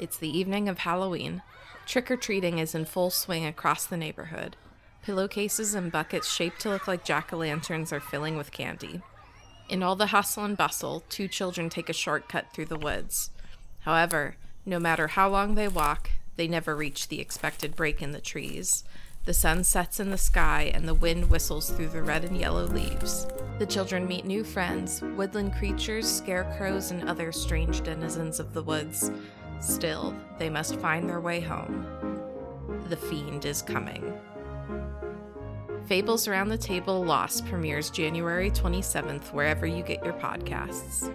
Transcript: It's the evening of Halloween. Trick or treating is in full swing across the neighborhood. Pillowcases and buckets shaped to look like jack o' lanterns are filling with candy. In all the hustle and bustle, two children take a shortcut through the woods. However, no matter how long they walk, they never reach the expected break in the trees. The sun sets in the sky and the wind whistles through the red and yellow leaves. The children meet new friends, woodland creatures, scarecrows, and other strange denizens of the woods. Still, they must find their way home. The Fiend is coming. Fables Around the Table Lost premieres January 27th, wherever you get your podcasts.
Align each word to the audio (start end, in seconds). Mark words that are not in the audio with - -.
It's 0.00 0.16
the 0.16 0.34
evening 0.34 0.66
of 0.66 0.78
Halloween. 0.78 1.42
Trick 1.84 2.10
or 2.10 2.16
treating 2.16 2.58
is 2.58 2.74
in 2.74 2.86
full 2.86 3.10
swing 3.10 3.44
across 3.44 3.84
the 3.84 3.98
neighborhood. 3.98 4.56
Pillowcases 5.02 5.74
and 5.74 5.92
buckets 5.92 6.26
shaped 6.26 6.58
to 6.62 6.70
look 6.70 6.88
like 6.88 7.04
jack 7.04 7.34
o' 7.34 7.36
lanterns 7.36 7.92
are 7.92 8.00
filling 8.00 8.38
with 8.38 8.50
candy. 8.50 9.02
In 9.68 9.82
all 9.82 9.96
the 9.96 10.06
hustle 10.06 10.46
and 10.46 10.56
bustle, 10.56 11.04
two 11.10 11.28
children 11.28 11.68
take 11.68 11.90
a 11.90 11.92
shortcut 11.92 12.46
through 12.54 12.64
the 12.64 12.78
woods. 12.78 13.28
However, 13.80 14.36
no 14.64 14.78
matter 14.78 15.08
how 15.08 15.28
long 15.28 15.54
they 15.54 15.68
walk, 15.68 16.08
they 16.36 16.48
never 16.48 16.74
reach 16.74 17.08
the 17.08 17.20
expected 17.20 17.76
break 17.76 18.00
in 18.00 18.12
the 18.12 18.22
trees. 18.22 18.84
The 19.26 19.34
sun 19.34 19.64
sets 19.64 20.00
in 20.00 20.10
the 20.10 20.16
sky 20.16 20.72
and 20.72 20.88
the 20.88 20.94
wind 20.94 21.28
whistles 21.28 21.68
through 21.68 21.90
the 21.90 22.02
red 22.02 22.24
and 22.24 22.38
yellow 22.38 22.64
leaves. 22.64 23.26
The 23.58 23.66
children 23.66 24.08
meet 24.08 24.24
new 24.24 24.44
friends, 24.44 25.02
woodland 25.02 25.52
creatures, 25.56 26.10
scarecrows, 26.10 26.90
and 26.90 27.06
other 27.06 27.30
strange 27.32 27.82
denizens 27.82 28.40
of 28.40 28.54
the 28.54 28.62
woods. 28.62 29.10
Still, 29.60 30.14
they 30.38 30.50
must 30.50 30.76
find 30.76 31.08
their 31.08 31.20
way 31.20 31.40
home. 31.40 31.86
The 32.88 32.96
Fiend 32.96 33.44
is 33.44 33.62
coming. 33.62 34.12
Fables 35.86 36.28
Around 36.28 36.48
the 36.48 36.58
Table 36.58 37.04
Lost 37.04 37.46
premieres 37.46 37.90
January 37.90 38.50
27th, 38.50 39.32
wherever 39.32 39.66
you 39.66 39.82
get 39.82 40.04
your 40.04 40.14
podcasts. 40.14 41.12